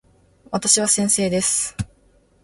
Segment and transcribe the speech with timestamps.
[0.49, 1.77] 私は先生です。